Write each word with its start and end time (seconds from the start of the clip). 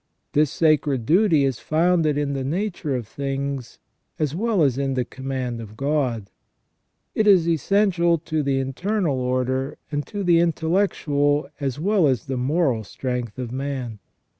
This 0.33 0.49
sacred 0.49 1.05
duty 1.05 1.45
is 1.45 1.59
founded 1.59 2.17
in 2.17 2.33
the 2.33 2.43
nature 2.43 2.95
of 2.95 3.07
things 3.07 3.77
as 4.17 4.33
well 4.33 4.63
as 4.63 4.79
in 4.79 4.95
the 4.95 5.05
command 5.05 5.61
of 5.61 5.77
God. 5.77 6.31
It 7.13 7.27
is 7.27 7.47
essential 7.47 8.17
to 8.17 8.41
the 8.41 8.57
internal 8.59 9.19
order 9.19 9.77
and 9.91 10.03
to 10.07 10.23
the 10.23 10.39
intel 10.39 10.71
lectual 10.71 11.51
as 11.59 11.79
well 11.79 12.07
as 12.07 12.25
the 12.25 12.35
moral 12.35 12.83
strength 12.83 13.37
of 13.37 13.51
man. 13.51 13.99